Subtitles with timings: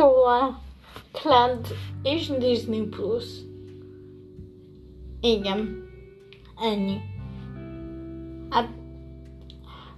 [0.00, 0.60] Szóval
[1.12, 1.66] Cled
[2.02, 3.24] és Disney Plus.
[5.20, 5.88] Igen.
[6.60, 7.00] Ennyi.
[8.50, 8.68] Hát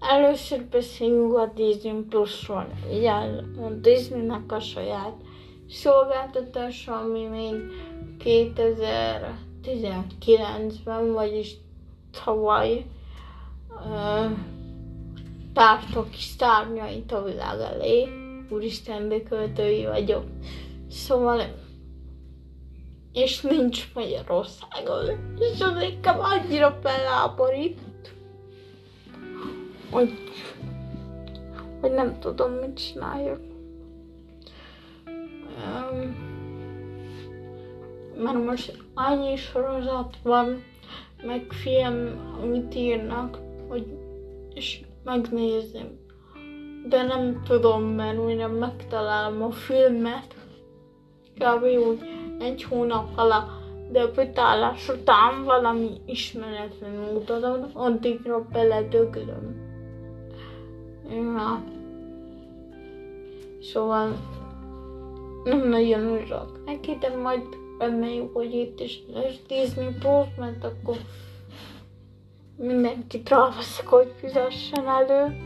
[0.00, 2.66] először beszéljünk a Disney Plus-ról.
[2.90, 3.42] Ugye a
[3.80, 5.14] Disneynek a saját
[5.68, 7.54] szolgáltatása, ami még
[8.24, 11.56] 2019-ben, vagyis
[12.24, 12.86] tavaly
[13.68, 14.30] uh,
[15.52, 18.24] tárta ki szárnyait a világ elé.
[18.48, 20.24] Úristen, de költői vagyok.
[20.90, 21.40] Szóval
[23.16, 25.34] és nincs Magyarországon.
[25.38, 27.80] És az nekem annyira feláborít,
[29.90, 30.12] hogy,
[31.80, 33.40] hogy nem tudom, mit csináljak.
[35.56, 36.16] Um,
[38.16, 40.62] mert most annyi sorozat van,
[41.22, 43.86] meg film, amit írnak, hogy
[44.54, 46.05] és megnézem.
[46.88, 50.34] De nem tudom, mert mire megtalálom a filmet,
[51.38, 51.64] kb.
[51.64, 51.98] úgy
[52.38, 53.50] egy hónap alatt,
[53.90, 59.64] de a betálás után valami ismeretlen mutatom, addigra beledöglöm.
[61.10, 61.64] Ja.
[63.60, 64.08] Szóval
[65.44, 67.42] nem nagyon írok neki, de majd
[67.78, 70.96] reméljük, hogy itt is lesz Disney Plus, mert akkor
[72.56, 75.36] mindenkit ráveszek, hogy fizessen elő.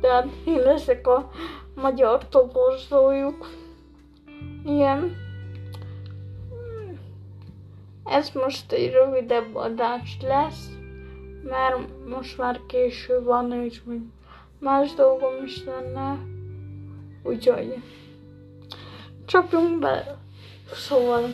[0.00, 1.30] De én leszek a
[1.74, 3.48] magyar toborzójuk.
[4.64, 5.16] Igen.
[8.04, 10.70] Ez most egy rövidebb adás lesz,
[11.42, 14.00] mert most már késő van, és még
[14.58, 16.18] más dolgom is lenne.
[17.22, 17.74] Úgyhogy
[19.26, 20.18] csapjunk be.
[20.72, 21.24] Szóval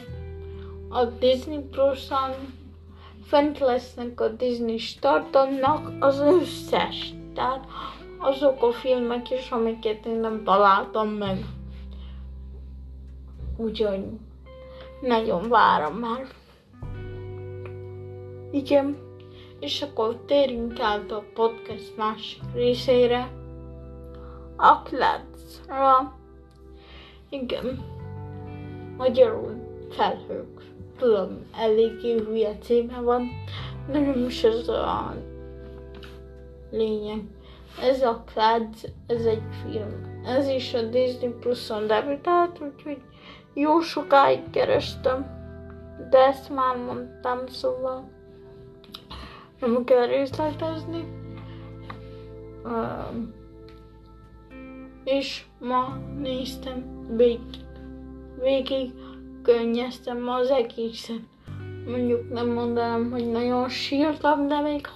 [0.89, 2.31] a Disney Plus-on
[3.25, 7.15] fent lesznek a Disney startonnak az összes.
[7.35, 7.67] Tehát
[8.19, 11.45] azok a filmek is, amiket én nem találtam meg.
[13.57, 14.05] Úgyhogy
[15.01, 16.27] nagyon várom már.
[18.51, 18.97] Igen.
[19.61, 23.31] És akkor térjünk át a podcast másik részére.
[24.57, 26.15] A klácra.
[27.29, 27.85] Igen.
[28.97, 30.63] Magyarul felhők.
[30.99, 33.29] Tudom, eléggé hülye címe van,
[33.91, 35.15] de nem is ez a
[36.71, 37.36] lényeg.
[37.83, 38.75] Ez a Cloud,
[39.07, 40.23] ez egy film.
[40.25, 43.03] Ez is a Disney Plus-on debütált, úgyhogy
[43.55, 45.35] jó sokáig kerestem.
[46.11, 48.11] De ezt már mondtam, szóval
[49.61, 51.05] nem kell részletezni.
[52.65, 53.35] Um,
[55.05, 57.41] és ma néztem végig,
[58.41, 58.93] végig
[59.43, 61.21] könnyeztem az egészet.
[61.87, 64.87] Mondjuk nem mondanám, hogy nagyon sírtam, de még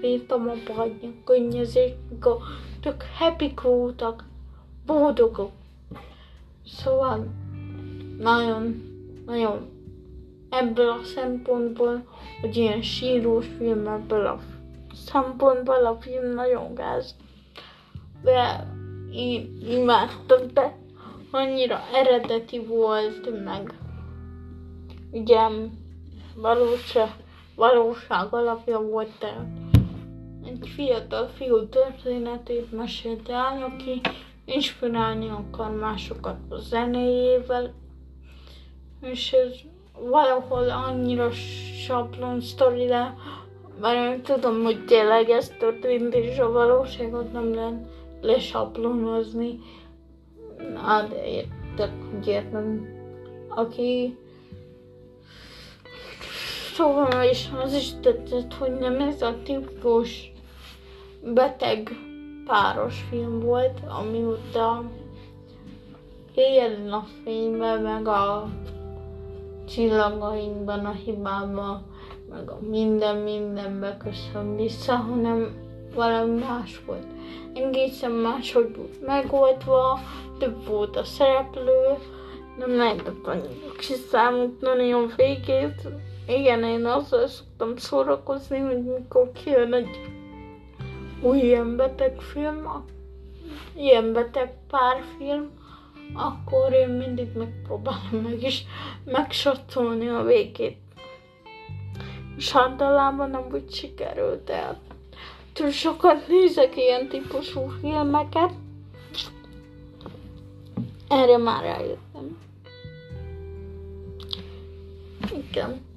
[0.00, 0.84] bírtam a
[1.24, 2.36] könnyezést, mikor
[2.80, 4.24] tök happy voltak,
[4.86, 5.50] boldogok.
[6.66, 7.26] Szóval
[8.18, 8.82] nagyon,
[9.26, 9.68] nagyon
[10.50, 12.06] ebből a szempontból,
[12.40, 14.38] hogy ilyen sírós film ebből a
[14.94, 17.14] szempontból a film nagyon gáz.
[18.22, 18.66] De
[19.12, 20.76] én imádtam, de
[21.30, 23.74] annyira eredeti volt, meg
[25.10, 25.38] ugye
[26.34, 27.10] valóság,
[27.58, 29.46] valóság alapja volt, tehát
[30.44, 34.00] egy fiatal fiú történetét mesélte el, aki
[34.44, 37.74] inspirálni akar másokat a zenéjével,
[39.00, 39.54] és ez
[39.92, 41.30] valahol annyira
[41.86, 43.14] sablon sztori, de
[43.80, 47.86] már én tudom, hogy tényleg ez történt, és a valóságot nem lehet
[48.20, 49.58] lesablonozni.
[51.08, 52.96] De értek, hogy értem.
[53.48, 54.18] Aki
[56.78, 60.32] Szóval is az is tetszett, hogy nem ez a tipikus
[61.34, 61.90] beteg
[62.46, 64.22] páros film volt, ami
[64.54, 64.82] a
[66.34, 68.48] éjjel napfényben, meg a
[69.68, 71.82] csillagainkban, a hibában,
[72.30, 75.56] meg a minden mindenbe köszön vissza, hanem
[75.94, 77.06] valami más volt.
[77.54, 79.98] Egészen más, hogy megoldva,
[80.38, 81.94] több volt a szereplő,
[82.58, 85.88] nem lehetett annyira kiszámítani a végét.
[86.28, 90.00] Igen, én azzal szoktam szórakozni, hogy mikor kijön egy
[91.22, 92.84] új ilyen beteg film,
[93.76, 95.50] ilyen beteg párfilm,
[96.14, 98.64] akkor én mindig megpróbálom meg is
[99.04, 100.78] megsatolni a végét.
[102.36, 104.78] És általában nem úgy sikerült, de
[105.52, 108.52] túl sokat nézek ilyen típusú filmeket.
[111.08, 112.38] Erre már rájöttem.
[115.50, 115.87] Igen.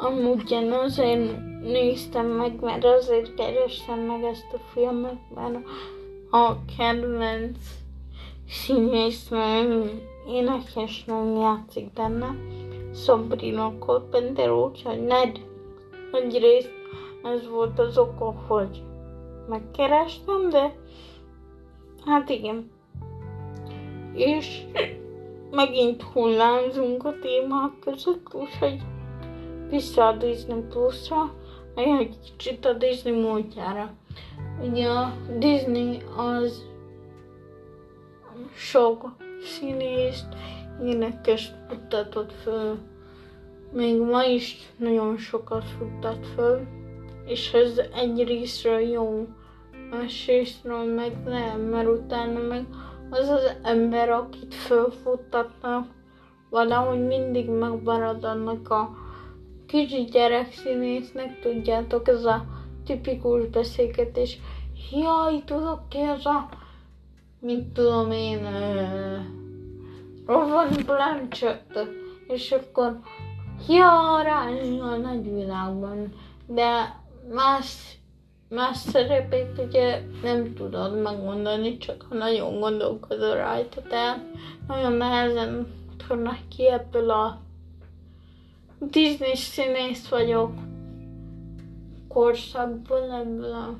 [0.00, 5.56] Amúgy én azért néztem meg, mert azért kerestem meg ezt a filmet, mert
[6.30, 7.58] a kedvenc
[8.48, 9.90] színésznő,
[10.28, 12.36] énekesnő játszik benne,
[12.94, 15.40] Sabrina Carpenter, úgyhogy Ned
[16.12, 16.72] egyrészt
[17.22, 18.82] ez volt az oka, hogy
[19.48, 20.74] megkerestem, de
[22.04, 22.70] hát igen.
[24.14, 24.62] És
[25.50, 28.80] megint hullámzunk a témák között, úgyhogy
[29.70, 31.32] vissza a Disney Plus-ra,
[31.74, 33.90] egy kicsit a Disney múltjára.
[34.62, 36.64] Ugye a Disney az
[38.54, 40.26] sok színészt,
[40.84, 42.78] énekes futtatott föl.
[43.72, 46.60] Még ma is nagyon sokat futtat föl,
[47.26, 49.26] és ez egy részről jó,
[49.90, 52.66] más részről meg nem, mert utána meg
[53.10, 55.86] az az ember, akit fölfuttatnak,
[56.50, 58.90] valahogy mindig megmarad annak a
[59.68, 62.44] kicsi gyerekszínésznek, tudjátok, ez a
[62.84, 64.38] tipikus beszélgetés.
[64.92, 66.48] Jaj, tudok ki az a,
[67.40, 68.46] mit tudom én,
[70.26, 71.78] uh, Blanchett,
[72.28, 73.00] és akkor
[73.68, 74.44] ja, rá
[74.80, 76.12] a nagyvilágban,
[76.46, 77.00] de
[77.32, 77.98] más,
[78.48, 84.24] más szerepét ugye nem tudod megmondani, csak ha nagyon gondolkodol rajta, tehát
[84.68, 85.66] nagyon nehezen
[86.08, 87.46] tudnak ki ebből a
[88.80, 90.52] Disney színész vagyok
[92.08, 93.76] korszakból, ebből a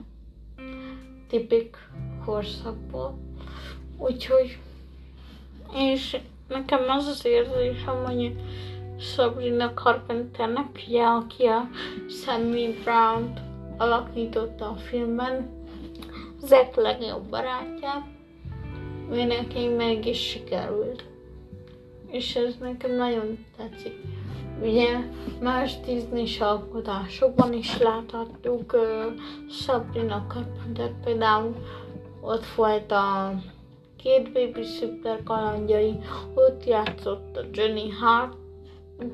[1.28, 1.76] tipik
[2.24, 3.18] korszakból.
[3.98, 4.58] Úgyhogy,
[5.74, 6.16] és
[6.48, 8.36] nekem az az érzésem, hogy
[8.98, 11.68] Sabrina Carpenternek, ugye, aki a
[12.08, 13.32] Sammy brown
[13.76, 15.56] alakította a filmben,
[16.40, 18.06] Zack legjobb barátját,
[19.10, 21.04] ő meg is sikerült.
[22.10, 24.17] És ez nekem nagyon tetszik.
[24.60, 24.98] Ugye
[25.40, 28.80] más Disney alkotásokban is láthatjuk uh,
[29.50, 31.54] Sabrina Carpenter például
[32.20, 33.34] ott volt a
[33.96, 35.98] két baby szuper kalandjai,
[36.34, 38.36] ott játszott a Jenny Hart,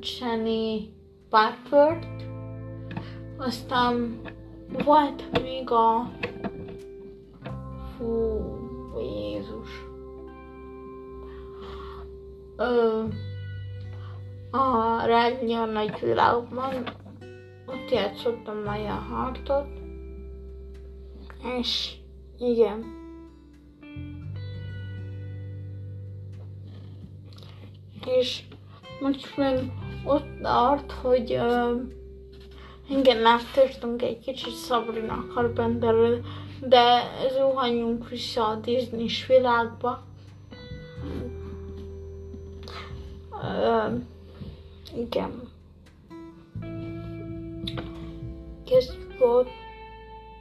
[0.01, 0.93] Jenny
[1.29, 2.07] Parford,
[3.39, 4.21] aztán
[4.85, 6.11] volt még a
[7.97, 8.43] Fú,
[8.99, 9.69] Jézus.
[12.57, 13.03] Ö,
[14.55, 15.07] a
[15.55, 16.85] a nagy világban
[17.67, 19.67] ott játszottam Maya Hartot,
[21.59, 21.95] és
[22.39, 23.03] igen.
[28.07, 28.43] És
[29.01, 29.73] most meg
[30.05, 31.81] ott tart, hogy uh,
[32.89, 36.21] igen, áttértünk egy kicsit Sabrina Carpenterről,
[36.61, 37.03] de
[37.37, 40.03] zuhanjunk vissza a disney világba.
[43.31, 44.03] Uh,
[44.97, 45.49] igen.
[48.67, 49.49] Kezdjük ott.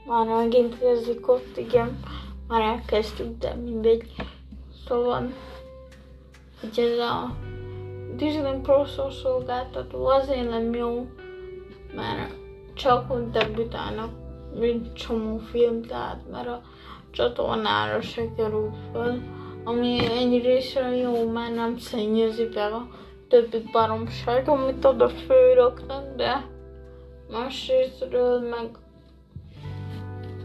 [0.05, 1.99] Már megint kezdjük ott, igen.
[2.47, 4.11] Már elkezdtük, de mindegy.
[4.87, 5.33] Szóval,
[6.59, 7.35] hogy ez a
[8.15, 11.07] Disney Pro szolgáltató azért nem jó,
[11.95, 12.33] mert
[12.73, 14.21] csak ott debütálnak
[14.59, 16.61] mint csomó film, tehát mert a
[17.11, 19.21] csatornára se kerül föl,
[19.63, 22.87] ami egy részre jó, mert nem szennyezi be a
[23.33, 26.45] többi baromság, amit oda főröknek, de
[27.29, 28.69] másrésztről meg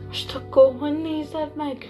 [0.07, 1.87] most akkor hogy nézed meg?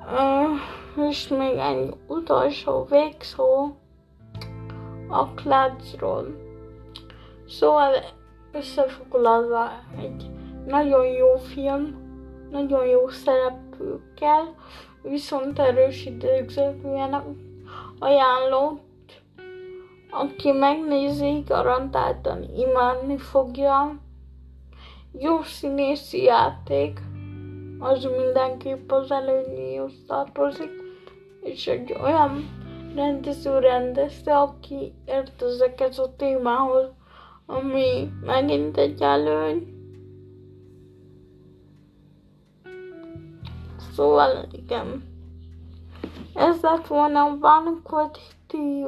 [0.00, 3.76] Uh, és még egy utolsó végszó
[5.08, 6.26] a klácról.
[7.46, 7.92] Szóval
[8.52, 10.30] összefoglalva egy
[10.66, 11.96] nagyon jó film,
[12.50, 14.54] nagyon jó szereplőkkel,
[15.08, 17.36] viszont erős időkzetűen
[17.98, 19.22] ajánlott.
[20.10, 23.96] Aki megnézi, garantáltan imádni fogja.
[25.12, 27.00] Jó színészi játék,
[27.78, 30.70] az mindenképp az előnyéhoz tartozik,
[31.40, 32.56] és egy olyan
[32.94, 36.90] rendező rendezte, aki ért ezeket a témához,
[37.46, 39.77] ami megint egy előny.
[43.98, 45.02] Szóval igen.
[46.34, 48.86] Ez lett volna a Vankvatív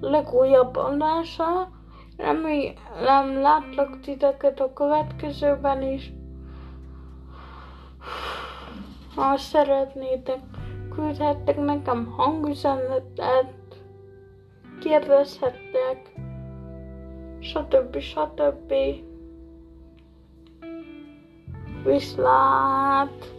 [0.00, 1.68] legújabb adása.
[2.16, 6.12] Remélem látlak titeket a következőben is.
[9.14, 10.40] Ha szeretnétek,
[10.94, 13.54] küldhettek nekem hangüzenetet,
[14.80, 16.14] kérdezhettek,
[17.40, 17.98] stb.
[17.98, 18.72] stb.
[21.84, 23.38] Viszlát!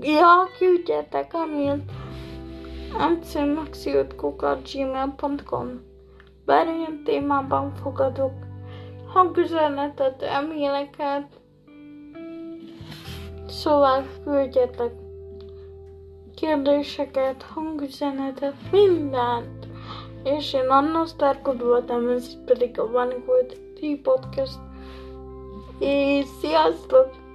[0.00, 1.90] Ja, küldjetek amilt
[2.98, 5.80] mcmaxiotkukat.gmail.com
[6.44, 8.32] Bármilyen témában fogadok
[9.06, 11.38] hangüzenetet, e-maileket,
[13.48, 14.92] Szóval küldjetek
[16.34, 19.66] kérdéseket, hangüzenetet, mindent.
[20.24, 23.24] És én Anna Sztárkod voltam, ez pedig a Van
[23.80, 24.58] Tea Podcast.
[25.78, 27.27] És sziasztok!